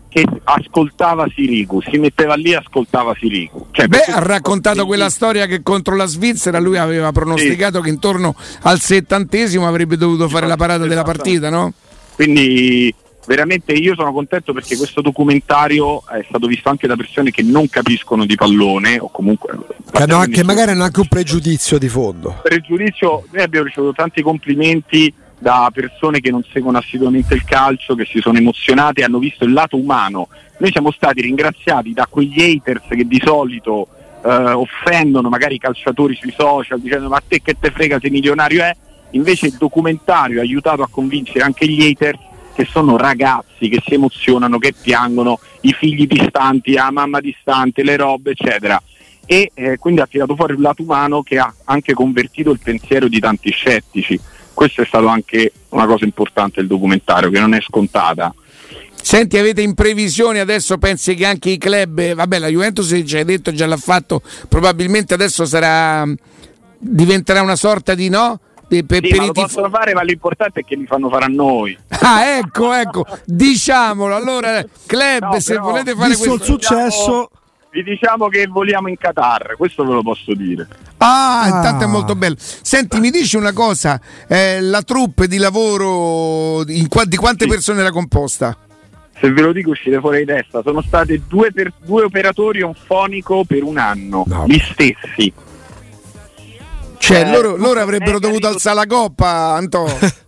che 0.09 0.25
ascoltava 0.43 1.27
Sirigu, 1.33 1.81
si 1.81 1.99
metteva 1.99 2.33
lì 2.33 2.51
e 2.51 2.55
ascoltava 2.55 3.13
Sirigu. 3.17 3.67
Cioè, 3.69 3.87
Beh, 3.87 4.05
ha 4.05 4.19
raccontato 4.19 4.87
quella 4.87 5.09
storia 5.09 5.45
che 5.45 5.61
contro 5.61 5.95
la 5.95 6.07
Svizzera 6.07 6.59
lui 6.59 6.77
aveva 6.77 7.11
pronosticato 7.11 7.77
sì. 7.77 7.83
che 7.83 7.89
intorno 7.89 8.33
al 8.63 8.79
settantesimo 8.79 9.67
avrebbe 9.67 9.97
dovuto 9.97 10.27
fare 10.27 10.47
la 10.47 10.57
parata 10.57 10.87
della 10.87 11.03
partita, 11.03 11.51
no? 11.51 11.73
Quindi 12.15 12.93
veramente 13.25 13.73
io 13.73 13.95
sono 13.95 14.11
contento 14.11 14.53
perché 14.53 14.75
questo 14.75 15.01
documentario 15.01 16.03
è 16.07 16.23
stato 16.27 16.47
visto 16.47 16.69
anche 16.69 16.87
da 16.87 16.95
persone 16.95 17.31
che 17.31 17.43
non 17.43 17.69
capiscono 17.69 18.25
di 18.25 18.35
pallone 18.35 18.99
o 18.99 19.09
comunque 19.09 19.57
che, 19.91 20.03
hanno 20.03 20.17
anche, 20.17 20.43
magari 20.43 20.71
hanno 20.71 20.83
anche 20.83 20.99
un 20.99 21.07
pregiudizio 21.07 21.77
di 21.77 21.89
fondo. 21.89 22.39
Pregiudizio 22.41 23.25
noi 23.31 23.43
abbiamo 23.43 23.65
ricevuto 23.65 23.93
tanti 23.93 24.21
complimenti 24.21 25.13
da 25.37 25.69
persone 25.73 26.19
che 26.19 26.31
non 26.31 26.43
seguono 26.51 26.77
assiduamente 26.77 27.33
il 27.33 27.43
calcio 27.45 27.95
che 27.95 28.05
si 28.05 28.19
sono 28.19 28.37
emozionate 28.37 29.01
e 29.01 29.03
hanno 29.05 29.19
visto 29.19 29.45
il 29.45 29.53
lato 29.53 29.77
umano. 29.77 30.27
Noi 30.57 30.71
siamo 30.71 30.91
stati 30.91 31.21
ringraziati 31.21 31.93
da 31.93 32.07
quegli 32.09 32.41
haters 32.41 32.87
che 32.89 33.05
di 33.05 33.21
solito 33.23 33.87
eh, 34.23 34.29
offendono 34.29 35.29
magari 35.29 35.55
i 35.55 35.59
calciatori 35.59 36.15
sui 36.15 36.33
social 36.35 36.79
dicendo 36.81 37.07
ma 37.07 37.17
a 37.17 37.23
te 37.25 37.41
che 37.41 37.55
te 37.57 37.71
frega 37.71 37.99
sei 37.99 38.09
milionario 38.09 38.63
è? 38.63 38.75
Invece 39.11 39.47
il 39.47 39.55
documentario 39.57 40.39
ha 40.39 40.43
aiutato 40.43 40.83
a 40.83 40.89
convincere 40.89 41.41
anche 41.41 41.67
gli 41.67 41.81
haters 41.81 42.19
che 42.53 42.65
sono 42.65 42.97
ragazzi 42.97 43.69
che 43.69 43.81
si 43.85 43.93
emozionano, 43.93 44.57
che 44.57 44.73
piangono, 44.79 45.39
i 45.61 45.73
figli 45.73 46.07
distanti, 46.07 46.73
la 46.73 46.91
mamma 46.91 47.19
distante, 47.19 47.83
le 47.83 47.95
robe, 47.95 48.31
eccetera. 48.31 48.81
E 49.25 49.51
eh, 49.53 49.77
quindi 49.77 50.01
ha 50.01 50.07
tirato 50.07 50.35
fuori 50.35 50.53
un 50.53 50.61
lato 50.61 50.81
umano 50.81 51.21
che 51.21 51.37
ha 51.37 51.53
anche 51.65 51.93
convertito 51.93 52.51
il 52.51 52.59
pensiero 52.61 53.07
di 53.07 53.19
tanti 53.19 53.51
scettici. 53.51 54.19
Questa 54.53 54.81
è 54.81 54.85
stata 54.85 55.09
anche 55.09 55.51
una 55.69 55.85
cosa 55.85 56.03
importante 56.03 56.59
del 56.59 56.67
documentario, 56.67 57.29
che 57.29 57.39
non 57.39 57.53
è 57.53 57.61
scontata. 57.61 58.33
Senti, 59.01 59.37
avete 59.37 59.61
in 59.61 59.73
previsione 59.73 60.39
adesso 60.39 60.77
pensi 60.77 61.15
che 61.15 61.25
anche 61.25 61.49
i 61.49 61.57
club, 61.57 62.13
vabbè 62.13 62.39
la 62.39 62.47
Juventus 62.47 63.01
ci 63.05 63.17
hai 63.17 63.23
detto 63.23 63.53
già 63.53 63.65
l'ha 63.65 63.77
fatto, 63.77 64.21
probabilmente 64.49 65.13
adesso 65.13 65.45
sarà 65.45 66.05
diventerà 66.79 67.41
una 67.41 67.55
sorta 67.55 67.93
di 67.93 68.09
no? 68.09 68.39
Per, 68.69 69.03
sì, 69.03 69.09
per 69.09 69.25
lo 69.25 69.31
possono 69.31 69.69
fare, 69.69 69.93
ma 69.93 70.03
l'importante 70.03 70.59
è 70.59 70.63
che 70.63 70.75
li 70.75 70.85
fanno 70.85 71.09
fare 71.09 71.25
a 71.25 71.27
noi. 71.27 71.77
Ah, 72.01 72.37
ecco, 72.37 72.71
ecco, 72.71 73.05
diciamolo. 73.25 74.15
Allora, 74.15 74.63
club, 74.85 75.23
no, 75.23 75.39
se 75.39 75.57
volete 75.57 75.95
fare 75.95 76.15
questo 76.15 76.33
il 76.35 76.41
successo. 76.41 77.29
Vi 77.71 77.83
diciamo 77.83 78.29
che 78.29 78.47
voliamo 78.47 78.87
in 78.87 78.97
Qatar, 78.97 79.55
questo 79.55 79.85
ve 79.85 79.93
lo 79.93 80.01
posso 80.01 80.33
dire. 80.33 80.67
Ah, 80.97 81.41
ah. 81.41 81.47
intanto 81.47 81.83
è 81.83 81.87
molto 81.87 82.15
bello. 82.15 82.35
Senti, 82.37 82.99
mi 82.99 83.11
dici 83.11 83.35
una 83.35 83.53
cosa, 83.53 83.99
eh, 84.27 84.59
la 84.59 84.81
troupe 84.81 85.27
di 85.27 85.37
lavoro 85.37 86.63
qua, 86.87 87.05
di 87.05 87.15
quante 87.15 87.43
sì. 87.43 87.49
persone 87.49 87.81
era 87.81 87.91
composta? 87.91 88.57
Se 89.19 89.31
ve 89.31 89.41
lo 89.41 89.51
dico 89.51 89.71
uscite 89.71 89.99
fuori 89.99 90.19
di 90.19 90.25
testa, 90.25 90.61
sono 90.63 90.81
state 90.81 91.21
due, 91.27 91.51
per, 91.51 91.73
due 91.83 92.03
operatori 92.03 92.59
e 92.59 92.63
un 92.63 92.73
fonico 92.73 93.43
per 93.43 93.63
un 93.63 93.77
anno, 93.77 94.23
no. 94.25 94.45
gli 94.47 94.59
stessi. 94.59 95.31
Cioè, 96.99 97.21
eh, 97.21 97.31
loro, 97.31 97.55
loro 97.55 97.79
avrebbero 97.79 98.19
dovuto 98.19 98.47
alzare 98.47 98.75
la 98.75 98.85
coppa, 98.85 99.53
Antonio. 99.55 99.97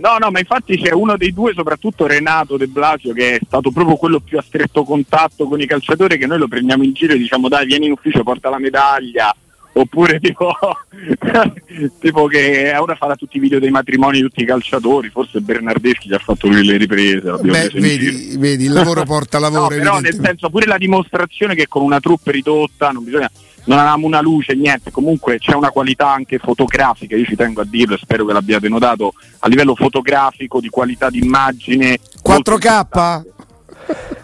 No, 0.00 0.16
no, 0.16 0.30
ma 0.30 0.38
infatti 0.38 0.78
c'è 0.78 0.92
uno 0.92 1.18
dei 1.18 1.30
due, 1.30 1.52
soprattutto 1.52 2.06
Renato 2.06 2.56
De 2.56 2.66
Blasio, 2.68 3.12
che 3.12 3.34
è 3.34 3.40
stato 3.44 3.70
proprio 3.70 3.96
quello 3.96 4.18
più 4.18 4.38
a 4.38 4.42
stretto 4.42 4.82
contatto 4.82 5.46
con 5.46 5.60
i 5.60 5.66
calciatori, 5.66 6.16
che 6.16 6.26
noi 6.26 6.38
lo 6.38 6.48
prendiamo 6.48 6.84
in 6.84 6.94
giro 6.94 7.12
e 7.12 7.18
diciamo 7.18 7.48
dai, 7.48 7.66
vieni 7.66 7.84
in 7.84 7.92
ufficio, 7.92 8.22
porta 8.22 8.48
la 8.48 8.58
medaglia. 8.58 9.34
Oppure 9.72 10.18
tipo, 10.18 10.52
tipo 12.00 12.26
che 12.26 12.74
ora 12.76 12.96
farà 12.96 13.14
tutti 13.14 13.36
i 13.36 13.40
video 13.40 13.60
dei 13.60 13.70
matrimoni 13.70 14.16
di 14.16 14.22
tutti 14.22 14.42
i 14.42 14.46
calciatori, 14.46 15.10
forse 15.10 15.40
Bernardeschi 15.40 16.08
gli 16.08 16.14
ha 16.14 16.18
fatto 16.18 16.48
lui 16.48 16.64
le 16.64 16.76
riprese. 16.76 17.30
Beh, 17.40 17.70
vedi, 17.74 18.36
vedi, 18.36 18.64
il 18.64 18.72
lavoro 18.72 19.04
porta 19.04 19.38
lavoro. 19.40 19.74
no, 19.74 19.80
però 19.80 20.00
nel 20.00 20.18
senso 20.20 20.50
pure 20.50 20.66
la 20.66 20.76
dimostrazione 20.76 21.54
che 21.54 21.68
con 21.68 21.82
una 21.82 22.00
troupe 22.00 22.32
ridotta 22.32 22.90
non 22.90 23.04
bisogna 23.04 23.30
non 23.64 23.78
avevamo 23.78 24.06
una 24.06 24.20
luce, 24.20 24.54
niente, 24.54 24.90
comunque 24.90 25.38
c'è 25.38 25.54
una 25.54 25.70
qualità 25.70 26.10
anche 26.10 26.38
fotografica, 26.38 27.14
io 27.14 27.24
ci 27.24 27.36
tengo 27.36 27.60
a 27.60 27.64
dirlo 27.64 27.94
e 27.94 27.98
spero 27.98 28.24
che 28.24 28.32
l'abbiate 28.32 28.68
notato, 28.68 29.12
a 29.40 29.48
livello 29.48 29.74
fotografico, 29.74 30.60
di 30.60 30.68
qualità 30.68 31.10
d'immagine. 31.10 31.98
4K? 32.24 33.22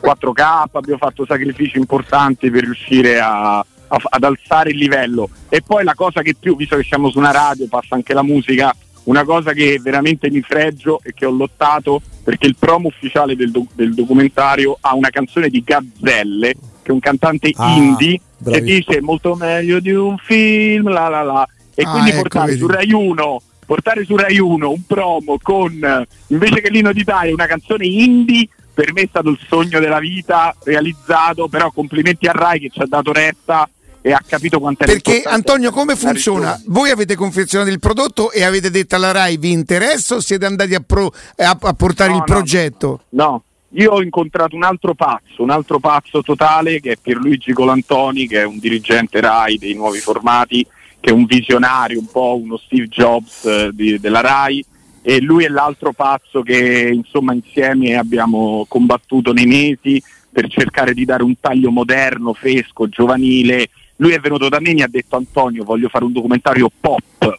4K, 0.03 0.65
abbiamo 0.73 0.99
fatto 0.99 1.27
sacrifici 1.27 1.79
importanti 1.79 2.51
per 2.51 2.63
riuscire 2.65 3.21
a, 3.21 3.65
a, 3.89 4.01
ad 4.03 4.25
alzare 4.25 4.71
il 4.71 4.77
livello. 4.77 5.29
E 5.49 5.63
poi 5.63 5.85
la 5.85 5.95
cosa 5.95 6.23
che 6.23 6.35
più, 6.39 6.57
visto 6.57 6.77
che 6.77 6.85
siamo 6.85 7.11
su 7.11 7.19
una 7.19 7.31
radio, 7.33 7.67
passa 7.69 7.95
anche 7.95 8.15
la 8.15 8.23
musica, 8.23 8.75
una 9.05 9.25
cosa 9.25 9.53
che 9.53 9.79
veramente 9.81 10.31
mi 10.31 10.41
fregio 10.43 11.01
e 11.03 11.13
che 11.15 11.27
ho 11.27 11.31
lottato 11.31 12.01
perché 12.23 12.47
il 12.47 12.57
promo 12.59 12.89
ufficiale 12.89 13.37
del, 13.37 13.51
do, 13.51 13.67
del 13.75 13.95
documentario 13.95 14.77
ha 14.81 14.95
una 14.95 15.11
canzone 15.11 15.49
di 15.49 15.63
Gazzelle, 15.63 16.55
che 16.83 16.89
è 16.89 16.91
un 16.91 16.99
cantante 16.99 17.53
ah. 17.55 17.77
indie 17.77 18.21
Bravi. 18.37 18.59
che 18.59 18.65
dice 18.65 19.01
molto 19.01 19.35
meglio 19.35 19.79
di 19.79 19.93
un 19.93 20.17
film, 20.19 20.89
la 20.89 21.09
la 21.09 21.23
la. 21.23 21.49
E 21.75 21.83
ah, 21.85 21.91
quindi 21.91 22.11
ecco, 22.11 22.23
portare 22.23 22.47
vedi. 22.47 22.59
su 22.59 22.67
Rai 22.67 22.93
1 22.93 23.43
portare 23.67 24.05
su 24.05 24.17
Rai 24.17 24.39
1 24.39 24.71
un 24.71 24.87
promo 24.87 25.39
con 25.43 26.07
invece 26.29 26.61
che 26.61 26.71
l'Ino 26.71 26.93
d'Italia 26.93 27.35
una 27.35 27.47
canzone 27.47 27.85
indie 27.85 28.49
per 28.73 28.93
me 28.93 29.03
è 29.03 29.07
stato 29.09 29.29
il 29.29 29.39
sogno 29.49 29.81
della 29.81 29.99
vita 29.99 30.55
realizzato 30.63 31.49
però 31.49 31.73
complimenti 31.73 32.29
a 32.29 32.33
Rai 32.33 32.61
che 32.61 32.71
ci 32.71 32.81
ha 32.81 32.87
dato 32.87 33.13
retta 33.13 33.69
e 34.07 34.13
ha 34.13 34.23
capito 34.25 34.61
quanto 34.61 34.85
è 34.85 34.87
Perché 34.87 35.23
Antonio 35.25 35.73
come 35.73 35.97
funziona? 35.97 36.61
Voi 36.67 36.91
avete 36.91 37.17
confezionato 37.17 37.71
il 37.71 37.81
prodotto 37.81 38.31
e 38.31 38.45
avete 38.45 38.71
detto 38.71 38.95
alla 38.95 39.11
RAI 39.11 39.37
vi 39.37 39.51
interessa 39.51 40.15
o 40.15 40.21
siete 40.21 40.47
andati 40.47 40.77
a, 40.77 40.81
pro, 40.81 41.13
a, 41.39 41.59
a 41.61 41.73
portare 41.73 42.13
no, 42.13 42.19
il 42.19 42.23
progetto? 42.23 43.01
No, 43.09 43.25
no, 43.25 43.43
io 43.71 43.91
ho 43.91 44.03
incontrato 44.03 44.55
un 44.55 44.63
altro 44.63 44.95
pazzo, 44.95 45.43
un 45.43 45.51
altro 45.51 45.81
pazzo 45.81 46.23
totale 46.23 46.79
che 46.79 46.93
è 46.93 46.97
Pierluigi 47.03 47.53
Colantoni, 47.53 48.29
che 48.29 48.43
è 48.43 48.45
un 48.45 48.61
dirigente 48.61 49.21
RAI 49.21 49.59
dei 49.59 49.75
nuovi 49.75 49.99
formati, 49.99 50.65
che 51.01 51.11
è 51.11 51.13
un 51.13 51.25
visionario, 51.25 51.99
un 51.99 52.07
po' 52.07 52.39
uno 52.41 52.59
Steve 52.59 52.87
Jobs 52.87 53.45
eh, 53.45 53.71
di, 53.73 53.99
della 53.99 54.21
RAI 54.21 54.65
e 55.03 55.21
lui 55.21 55.43
è 55.43 55.49
l'altro 55.49 55.93
pazzo 55.93 56.43
che 56.43 56.93
insomma 56.95 57.33
insieme 57.33 57.97
abbiamo 57.97 58.67
combattuto 58.69 59.33
nei 59.33 59.47
mesi 59.47 60.01
per 60.31 60.47
cercare 60.49 60.95
di 60.95 61.05
dare 61.05 61.25
un 61.25 61.35
taglio 61.41 61.73
moderno, 61.73 62.35
fresco, 62.35 62.89
giovanile 62.89 63.69
lui 63.97 64.13
è 64.13 64.21
venuto 64.21 64.49
da 64.49 64.61
me 64.61 64.71
e 64.71 64.75
mi 64.75 64.83
ha 64.83 64.89
detto 64.89 65.17
Antonio 65.17 65.65
voglio 65.65 65.89
fare 65.89 66.05
un 66.05 66.13
documentario 66.13 66.71
pop. 66.81 67.39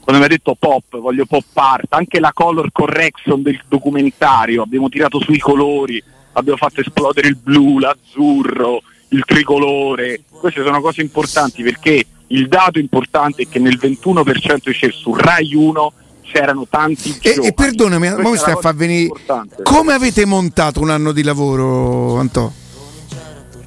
Quando 0.00 0.22
mi 0.22 0.24
ha 0.24 0.34
detto 0.34 0.56
pop 0.58 0.98
voglio 0.98 1.26
pop 1.26 1.44
art 1.54 1.92
anche 1.92 2.18
la 2.20 2.32
color 2.32 2.70
correction 2.72 3.42
del 3.42 3.60
documentario. 3.68 4.62
Abbiamo 4.62 4.88
tirato 4.88 5.20
sui 5.20 5.38
colori 5.38 6.02
abbiamo 6.32 6.58
fatto 6.58 6.80
esplodere 6.80 7.28
il 7.28 7.36
blu 7.36 7.78
l'azzurro 7.78 8.82
il 9.08 9.24
tricolore. 9.24 10.20
Queste 10.28 10.62
sono 10.62 10.80
cose 10.80 11.00
importanti 11.00 11.62
perché 11.62 12.04
il 12.28 12.48
dato 12.48 12.78
importante 12.78 13.42
è 13.42 13.48
che 13.48 13.58
nel 13.58 13.78
21% 13.80 14.70
c'è 14.70 14.90
su 14.90 15.14
Rai 15.14 15.54
1 15.54 15.92
c'erano 16.22 16.66
tanti 16.68 17.18
e, 17.22 17.38
e 17.42 17.52
perdonami, 17.54 18.10
ma 18.16 18.36
stai 18.36 18.52
a 18.52 18.56
far 18.56 18.74
venire 18.74 19.08
come 19.62 19.94
avete 19.94 20.26
montato 20.26 20.78
un 20.80 20.90
anno 20.90 21.12
di 21.12 21.22
lavoro 21.22 22.18
Antonio? 22.18 22.52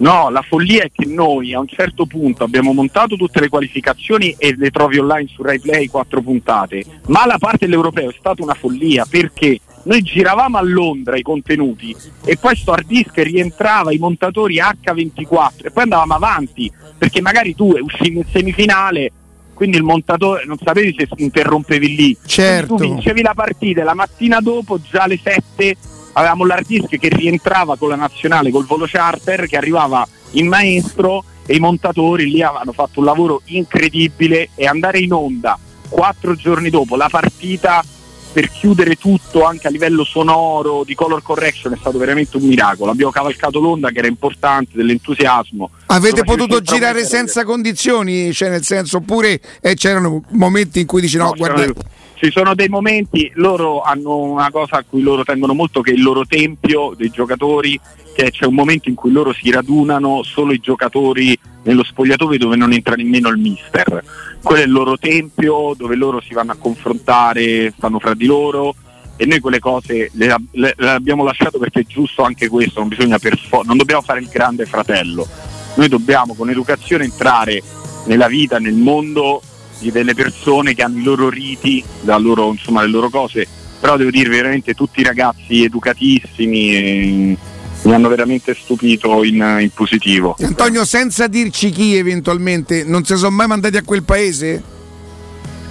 No, 0.01 0.31
la 0.31 0.41
follia 0.41 0.83
è 0.83 0.91
che 0.91 1.05
noi 1.05 1.53
a 1.53 1.59
un 1.59 1.67
certo 1.67 2.07
punto 2.07 2.43
abbiamo 2.43 2.73
montato 2.73 3.15
tutte 3.15 3.39
le 3.39 3.49
qualificazioni 3.49 4.33
e 4.35 4.55
le 4.57 4.71
trovi 4.71 4.97
online 4.97 5.27
su 5.27 5.43
RaiPlay 5.43 5.87
quattro 5.89 6.21
puntate, 6.21 6.83
ma 7.07 7.27
la 7.27 7.37
parte 7.37 7.65
dell'europeo 7.67 8.09
è 8.09 8.15
stata 8.17 8.41
una 8.41 8.55
follia 8.55 9.05
perché 9.07 9.59
noi 9.83 10.01
giravamo 10.01 10.57
a 10.57 10.61
Londra 10.63 11.17
i 11.17 11.21
contenuti 11.21 11.95
e 12.25 12.35
poi 12.35 12.55
sto 12.55 12.71
hard 12.71 12.87
disk 12.87 13.15
rientrava 13.17 13.91
i 13.91 13.97
montatori 13.97 14.57
H24 14.57 15.65
e 15.65 15.71
poi 15.71 15.83
andavamo 15.83 16.15
avanti 16.15 16.71
perché 16.97 17.21
magari 17.21 17.55
tu 17.55 17.71
uscivi 17.79 18.17
in 18.17 18.25
semifinale 18.31 19.11
quindi 19.53 19.77
il 19.77 19.83
montatore 19.83 20.45
non 20.45 20.57
sapevi 20.63 20.95
se 20.97 21.07
interrompevi 21.15 21.95
lì 21.95 22.17
certo. 22.25 22.75
tu 22.75 22.81
vincevi 22.81 23.21
la 23.21 23.33
partita 23.33 23.81
e 23.81 23.83
la 23.83 23.95
mattina 23.95 24.39
dopo 24.39 24.79
già 24.79 25.03
alle 25.03 25.19
7 25.21 25.75
avevamo 26.13 26.45
l'hard 26.45 26.87
che 26.87 27.09
rientrava 27.09 27.77
con 27.77 27.89
la 27.89 27.95
nazionale 27.95 28.51
col 28.51 28.65
volo 28.65 28.85
charter 28.87 29.47
che 29.47 29.57
arrivava 29.57 30.07
in 30.31 30.47
maestro 30.47 31.23
e 31.45 31.55
i 31.55 31.59
montatori 31.59 32.29
lì 32.29 32.41
avevano 32.41 32.71
fatto 32.71 32.99
un 32.99 33.05
lavoro 33.05 33.41
incredibile 33.45 34.49
e 34.55 34.65
andare 34.65 34.99
in 34.99 35.13
onda 35.13 35.57
quattro 35.89 36.35
giorni 36.35 36.69
dopo 36.69 36.95
la 36.95 37.09
partita 37.09 37.83
per 38.31 38.49
chiudere 38.49 38.95
tutto 38.95 39.43
anche 39.43 39.67
a 39.67 39.69
livello 39.69 40.05
sonoro 40.05 40.83
di 40.85 40.95
color 40.95 41.21
correction 41.21 41.73
è 41.73 41.77
stato 41.77 41.97
veramente 41.97 42.37
un 42.37 42.43
miracolo. 42.43 42.91
Abbiamo 42.91 43.11
cavalcato 43.11 43.59
l'onda 43.59 43.89
che 43.89 43.99
era 43.99 44.07
importante 44.07 44.71
dell'entusiasmo. 44.75 45.69
Avete 45.87 46.23
potuto 46.23 46.61
girare 46.61 47.03
senza 47.05 47.43
condizioni? 47.43 48.31
Cioè 48.31 48.49
nel 48.49 48.63
senso 48.63 48.97
oppure 48.97 49.39
eh, 49.59 49.73
c'erano 49.73 50.23
momenti 50.29 50.79
in 50.79 50.85
cui 50.85 51.01
dici 51.01 51.17
no, 51.17 51.25
no 51.25 51.33
guarda 51.35 51.73
ci 52.21 52.31
sono 52.31 52.53
dei 52.53 52.67
momenti, 52.67 53.31
loro 53.35 53.81
hanno 53.81 54.17
una 54.17 54.51
cosa 54.51 54.77
a 54.77 54.85
cui 54.87 55.01
loro 55.01 55.23
tengono 55.23 55.55
molto 55.55 55.81
che 55.81 55.89
è 55.89 55.95
il 55.95 56.03
loro 56.03 56.23
tempio 56.27 56.93
dei 56.95 57.09
giocatori, 57.09 57.79
che 58.13 58.29
c'è 58.29 58.45
un 58.45 58.53
momento 58.53 58.89
in 58.89 58.95
cui 58.95 59.11
loro 59.11 59.33
si 59.33 59.49
radunano 59.49 60.21
solo 60.21 60.53
i 60.53 60.59
giocatori 60.59 61.35
nello 61.63 61.83
spogliatoio 61.83 62.37
dove 62.37 62.55
non 62.55 62.73
entra 62.73 62.93
nemmeno 62.93 63.29
il 63.29 63.39
mister. 63.39 64.03
Quello 64.43 64.61
è 64.61 64.65
il 64.65 64.71
loro 64.71 64.99
tempio 64.99 65.73
dove 65.75 65.95
loro 65.95 66.21
si 66.21 66.35
vanno 66.35 66.51
a 66.51 66.57
confrontare, 66.59 67.73
stanno 67.75 67.97
fra 67.97 68.13
di 68.13 68.25
loro 68.25 68.75
e 69.17 69.25
noi 69.25 69.39
quelle 69.39 69.59
cose 69.59 70.11
le, 70.13 70.35
le, 70.51 70.75
le 70.77 70.89
abbiamo 70.91 71.23
lasciato 71.23 71.57
perché 71.57 71.79
è 71.79 71.85
giusto 71.87 72.21
anche 72.21 72.49
questo, 72.49 72.81
non, 72.81 72.89
bisogna 72.89 73.17
per 73.17 73.35
fo- 73.35 73.63
non 73.65 73.77
dobbiamo 73.77 74.03
fare 74.03 74.19
il 74.19 74.27
grande 74.27 74.67
fratello. 74.67 75.27
Noi 75.73 75.87
dobbiamo 75.87 76.35
con 76.35 76.51
educazione 76.51 77.05
entrare 77.05 77.63
nella 78.05 78.27
vita, 78.27 78.59
nel 78.59 78.75
mondo 78.75 79.41
delle 79.89 80.13
persone 80.13 80.75
che 80.75 80.83
hanno 80.83 80.99
i 80.99 81.03
loro 81.03 81.29
riti, 81.29 81.83
loro, 82.01 82.51
insomma, 82.51 82.81
le 82.81 82.89
loro 82.89 83.09
cose, 83.09 83.47
però 83.79 83.97
devo 83.97 84.11
dire 84.11 84.29
veramente 84.29 84.73
tutti 84.73 84.99
i 84.99 85.03
ragazzi 85.03 85.63
educatissimi 85.63 86.75
e 86.75 87.37
mi 87.83 87.93
hanno 87.93 88.09
veramente 88.09 88.53
stupito 88.53 89.23
in, 89.23 89.57
in, 89.59 89.69
positivo. 89.73 90.35
Antonio, 90.39 90.85
senza 90.85 91.27
dirci 91.27 91.71
chi 91.71 91.95
eventualmente, 91.95 92.83
non 92.83 93.03
si 93.03 93.15
sono 93.15 93.35
mai 93.35 93.47
mandati 93.47 93.77
a 93.77 93.83
quel 93.83 94.03
paese? 94.03 94.61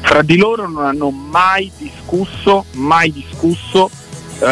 Fra 0.00 0.22
di 0.22 0.36
loro 0.36 0.68
non 0.68 0.86
hanno 0.86 1.10
mai 1.10 1.70
discusso, 1.76 2.64
mai 2.72 3.12
discusso, 3.12 3.90
uh, 4.40 4.46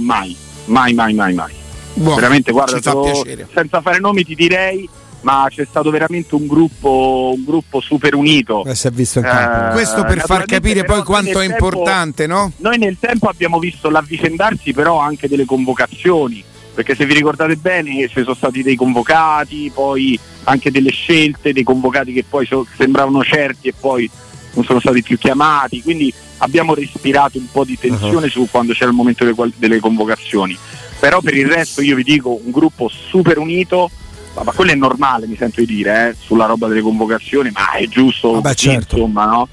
mai, 0.00 0.34
mai, 0.64 0.94
mai, 0.94 1.14
mai, 1.14 1.34
mai. 1.34 1.54
Buono, 1.94 2.16
veramente, 2.16 2.50
guarda, 2.50 2.80
senza 2.80 3.80
fare 3.82 4.00
nomi 4.00 4.24
ti 4.24 4.34
direi 4.34 4.88
ma 5.22 5.46
c'è 5.48 5.66
stato 5.68 5.90
veramente 5.90 6.34
un 6.34 6.46
gruppo, 6.46 7.32
un 7.34 7.44
gruppo 7.44 7.80
super 7.80 8.14
unito. 8.14 8.64
Eh, 8.64 8.74
si 8.74 8.86
è 8.86 8.90
visto 8.90 9.18
in 9.18 9.24
campo. 9.24 9.70
Eh, 9.70 9.72
Questo 9.72 10.04
per 10.04 10.20
far 10.20 10.44
capire 10.44 10.84
poi 10.84 11.02
quanto 11.02 11.40
è 11.40 11.46
tempo, 11.46 11.66
importante, 11.66 12.26
no? 12.26 12.52
Noi 12.58 12.78
nel 12.78 12.96
tempo 12.98 13.28
abbiamo 13.28 13.58
visto 13.58 13.90
l'avvicendarsi 13.90 14.72
però 14.72 14.98
anche 14.98 15.28
delle 15.28 15.44
convocazioni, 15.44 16.42
perché 16.74 16.94
se 16.94 17.06
vi 17.06 17.14
ricordate 17.14 17.56
bene 17.56 18.08
ci 18.08 18.22
sono 18.22 18.34
stati 18.34 18.62
dei 18.62 18.76
convocati, 18.76 19.70
poi 19.74 20.18
anche 20.44 20.70
delle 20.70 20.90
scelte, 20.90 21.52
dei 21.52 21.64
convocati 21.64 22.12
che 22.12 22.24
poi 22.28 22.46
so, 22.46 22.66
sembravano 22.76 23.22
certi 23.22 23.68
e 23.68 23.74
poi 23.78 24.10
non 24.54 24.64
sono 24.64 24.80
stati 24.80 25.02
più 25.02 25.18
chiamati, 25.18 25.82
quindi 25.82 26.12
abbiamo 26.38 26.74
respirato 26.74 27.38
un 27.38 27.46
po' 27.50 27.64
di 27.64 27.78
tensione 27.78 28.24
uh-huh. 28.24 28.30
su 28.30 28.48
quando 28.50 28.72
c'era 28.72 28.90
il 28.90 28.96
momento 28.96 29.24
delle, 29.24 29.52
delle 29.56 29.80
convocazioni. 29.80 30.56
Però 30.98 31.20
per 31.20 31.34
il 31.34 31.46
resto 31.46 31.80
io 31.80 31.96
vi 31.96 32.02
dico 32.02 32.38
un 32.42 32.50
gruppo 32.50 32.88
super 32.88 33.38
unito 33.38 33.90
ma 34.34 34.52
quello 34.52 34.70
è 34.70 34.74
normale 34.74 35.26
mi 35.26 35.36
sento 35.36 35.60
di 35.60 35.66
dire 35.66 36.10
eh, 36.10 36.16
sulla 36.18 36.46
roba 36.46 36.68
delle 36.68 36.80
convocazioni 36.80 37.50
ma 37.50 37.72
è 37.72 37.86
giusto 37.86 38.32
Vabbè, 38.32 38.54
certo. 38.54 38.96
insomma 38.96 39.24
no? 39.26 39.48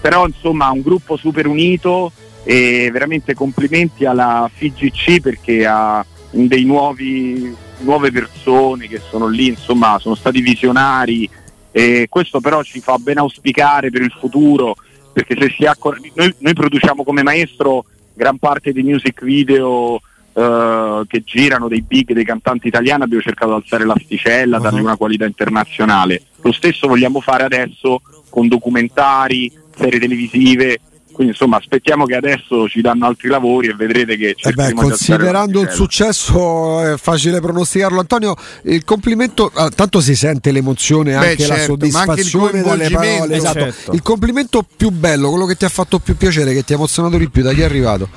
però 0.00 0.26
insomma 0.26 0.70
un 0.70 0.80
gruppo 0.80 1.16
super 1.16 1.46
unito 1.46 2.12
e 2.44 2.90
veramente 2.92 3.34
complimenti 3.34 4.04
alla 4.04 4.50
FIGC 4.52 5.20
perché 5.20 5.64
ha 5.66 6.04
dei 6.30 6.64
nuovi 6.64 7.54
nuove 7.78 8.10
persone 8.10 8.88
che 8.88 9.00
sono 9.10 9.26
lì 9.28 9.48
insomma 9.48 9.98
sono 10.00 10.14
stati 10.14 10.40
visionari 10.40 11.28
e 11.70 12.06
questo 12.08 12.40
però 12.40 12.62
ci 12.62 12.80
fa 12.80 12.96
ben 12.98 13.18
auspicare 13.18 13.90
per 13.90 14.02
il 14.02 14.14
futuro 14.18 14.74
perché 15.12 15.36
se 15.38 15.54
si 15.56 15.64
ha 15.64 15.76
noi, 16.14 16.34
noi 16.38 16.52
produciamo 16.54 17.04
come 17.04 17.22
maestro 17.22 17.84
gran 18.14 18.38
parte 18.38 18.72
dei 18.72 18.82
music 18.82 19.22
video 19.24 20.00
Uh, 20.32 21.04
che 21.06 21.22
girano 21.24 21.68
dei 21.68 21.82
big, 21.82 22.12
dei 22.12 22.24
cantanti 22.24 22.68
italiani, 22.68 23.02
abbiamo 23.02 23.22
cercato 23.22 23.50
di 23.50 23.56
alzare 23.56 23.84
l'asticella, 23.84 24.56
uh-huh. 24.56 24.62
dargli 24.62 24.80
una 24.80 24.96
qualità 24.96 25.26
internazionale. 25.26 26.22
Lo 26.40 26.52
stesso 26.52 26.88
vogliamo 26.88 27.20
fare 27.20 27.44
adesso 27.44 28.00
con 28.30 28.48
documentari, 28.48 29.52
serie 29.76 29.98
televisive. 29.98 30.78
Quindi 31.12 31.34
insomma 31.34 31.58
aspettiamo 31.58 32.06
che 32.06 32.16
adesso 32.16 32.66
ci 32.68 32.80
danno 32.80 33.04
altri 33.04 33.28
lavori 33.28 33.68
e 33.68 33.74
vedrete 33.74 34.16
che 34.16 34.34
eh 34.34 34.52
beh, 34.52 34.72
considerando 34.72 35.60
il 35.60 35.70
successo 35.70 36.80
è 36.80 36.96
facile 36.96 37.38
pronosticarlo 37.38 38.00
Antonio 38.00 38.34
il 38.62 38.82
complimento 38.82 39.50
ah, 39.52 39.68
tanto 39.68 40.00
si 40.00 40.16
sente 40.16 40.50
l'emozione 40.52 41.10
beh, 41.10 41.16
anche 41.16 41.42
certo, 41.42 41.52
la 41.52 41.60
soddisfazione 41.60 42.58
anche 42.60 42.62
dalle 42.62 42.90
parole 42.90 43.36
esatto. 43.36 43.58
certo. 43.58 43.92
il 43.92 44.00
complimento 44.00 44.64
più 44.74 44.88
bello 44.88 45.28
quello 45.28 45.44
che 45.44 45.54
ti 45.54 45.66
ha 45.66 45.68
fatto 45.68 45.98
più 45.98 46.16
piacere 46.16 46.54
che 46.54 46.64
ti 46.64 46.72
ha 46.72 46.76
emozionato 46.76 47.18
di 47.18 47.28
più 47.28 47.42
da 47.42 47.52
chi 47.52 47.60
è 47.60 47.64
arrivato 47.64 48.08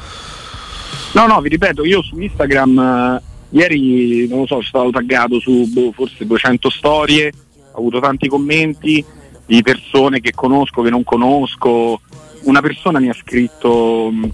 No, 1.16 1.28
no, 1.28 1.40
vi 1.40 1.48
ripeto, 1.48 1.86
io 1.86 2.04
su 2.04 2.20
Instagram 2.20 2.78
eh, 2.78 3.22
ieri, 3.58 4.28
non 4.28 4.40
lo 4.40 4.46
so, 4.46 4.56
sono 4.56 4.64
stato 4.64 4.90
taggato 4.90 5.40
su 5.40 5.66
boh, 5.70 5.94
forse 5.94 6.26
200 6.26 6.70
storie, 6.70 7.32
ho 7.72 7.78
avuto 7.78 8.02
tanti 8.02 8.28
commenti 8.28 9.04
di 9.46 9.62
persone 9.62 10.20
che 10.20 10.34
conosco, 10.34 10.82
che 10.82 10.90
non 10.90 11.06
conosco. 11.06 12.02
Una 12.42 12.60
persona 12.60 13.00
mi 13.00 13.08
ha 13.08 13.14
scritto, 13.14 14.10
mi 14.12 14.34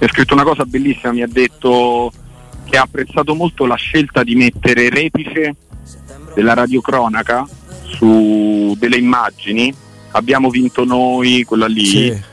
ha 0.00 0.08
scritto 0.08 0.34
una 0.34 0.42
cosa 0.42 0.64
bellissima, 0.64 1.12
mi 1.12 1.22
ha 1.22 1.28
detto 1.28 2.12
che 2.64 2.76
ha 2.76 2.82
apprezzato 2.82 3.36
molto 3.36 3.64
la 3.64 3.76
scelta 3.76 4.24
di 4.24 4.34
mettere 4.34 4.90
repice 4.90 5.54
della 6.34 6.54
radiocronaca 6.54 7.46
su 7.84 8.74
delle 8.80 8.96
immagini. 8.96 9.72
Abbiamo 10.10 10.50
vinto 10.50 10.84
noi, 10.84 11.44
quella 11.44 11.66
lì. 11.66 11.86
Sì 11.86 12.32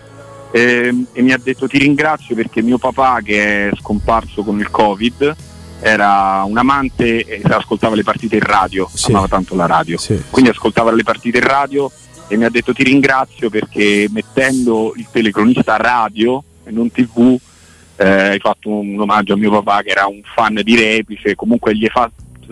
e, 0.52 1.06
e 1.12 1.22
mi 1.22 1.32
ha 1.32 1.40
detto 1.42 1.68
ti 1.68 1.78
ringrazio 1.78 2.36
perché 2.36 2.62
mio 2.62 2.78
papà 2.78 3.20
che 3.24 3.70
è 3.70 3.76
scomparso 3.80 4.44
con 4.44 4.60
il 4.60 4.70
covid 4.70 5.36
era 5.80 6.44
un 6.46 6.58
amante 6.58 7.26
e 7.26 7.42
ascoltava 7.44 7.96
le 7.96 8.04
partite 8.04 8.36
in 8.36 8.44
radio, 8.44 8.88
sì. 8.94 9.10
amava 9.12 9.28
tanto 9.28 9.56
la 9.56 9.66
radio, 9.66 9.98
sì, 9.98 10.22
quindi 10.30 10.52
ascoltava 10.52 10.92
le 10.92 11.04
partite 11.04 11.40
in 11.40 11.48
radio 11.48 11.92
e 12.28 12.38
mi 12.38 12.46
ha 12.46 12.50
detto 12.50 12.74
ti 12.74 12.84
ringrazio 12.84 13.50
perché 13.50 14.08
mettendo 14.12 14.94
il 14.96 15.08
telecronista 15.12 15.78
radio 15.78 16.44
e 16.64 16.72
non 16.72 16.92
tv 16.92 17.38
eh, 18.02 18.10
hai 18.30 18.40
fatto 18.40 18.70
un, 18.70 19.00
omaggio 19.00 19.34
a 19.34 19.38
mio 19.38 19.52
papà 19.52 19.82
che 19.82 19.90
era 19.90 20.08
un 20.08 20.22
fan 20.24 20.60
di 20.64 20.76
Repice, 20.76 21.36
comunque 21.36 21.76
gli 21.76 21.88
fa, 21.88 22.10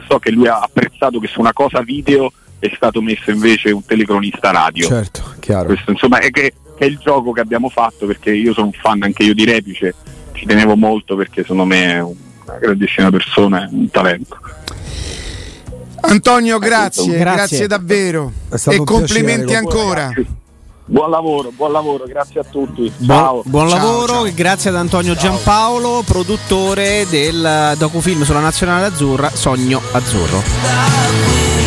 so 0.07 0.19
che 0.19 0.31
lui 0.31 0.47
ha 0.47 0.59
apprezzato 0.59 1.19
che 1.19 1.27
su 1.27 1.39
una 1.39 1.53
cosa 1.53 1.81
video 1.81 2.31
è 2.59 2.71
stato 2.75 3.01
messo 3.01 3.31
invece 3.31 3.71
un 3.71 3.85
telecronista 3.85 4.51
radio. 4.51 4.85
Certo, 4.85 5.35
chiaro. 5.39 5.67
Questo 5.67 5.91
insomma 5.91 6.19
è, 6.19 6.29
che, 6.29 6.53
che 6.79 6.85
è 6.85 6.87
il 6.87 6.97
gioco 6.97 7.33
che 7.33 7.41
abbiamo 7.41 7.67
fatto 7.67 8.05
perché 8.05 8.31
io 8.31 8.53
sono 8.53 8.67
un 8.67 8.71
fan 8.71 9.03
anche 9.03 9.23
io 9.23 9.33
di 9.33 9.43
Repice, 9.43 9.93
ci 10.31 10.45
tenevo 10.45 10.77
molto 10.77 11.17
perché 11.17 11.41
secondo 11.41 11.65
me 11.65 11.95
è 11.95 11.99
una 11.99 12.57
grandissima 12.57 13.11
persona, 13.11 13.67
un 13.69 13.89
talento. 13.89 14.39
Antonio, 16.01 16.57
grazie, 16.57 17.17
grazie, 17.17 17.19
grazie 17.19 17.67
davvero 17.67 18.31
e 18.69 18.81
complimenti 18.85 19.53
ancora. 19.53 20.07
Ragazzi. 20.07 20.37
Buon 20.85 21.09
lavoro, 21.11 21.51
buon 21.51 21.71
lavoro, 21.73 22.05
grazie 22.05 22.39
a 22.39 22.45
tutti. 22.49 22.91
Ciao. 23.05 23.43
Buon, 23.45 23.67
ciao, 23.67 23.77
lavoro, 23.77 24.13
ciao. 24.13 24.31
grazie 24.33 24.69
ad 24.69 24.77
Antonio 24.77 25.15
ciao. 25.15 25.31
Giampaolo, 25.31 26.01
produttore 26.05 27.05
del 27.09 27.75
docufilm 27.77 28.23
sulla 28.23 28.39
Nazionale 28.39 28.85
Azzurra, 28.85 29.29
Sogno 29.29 29.81
Azzurro. 29.91 31.58